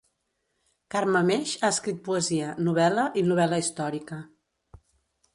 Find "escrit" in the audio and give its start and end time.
1.75-1.99